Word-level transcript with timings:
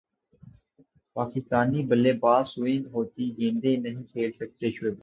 پاکستانی 1.15 1.81
بلے 1.83 2.13
باز 2.13 2.43
سوئنگ 2.47 2.83
ہوتی 2.93 3.25
گیندیں 3.37 3.77
نہیں 3.77 4.03
کھیل 4.03 4.31
سکتے 4.31 4.71
شعیب 4.71 4.87
اختر 4.87 4.99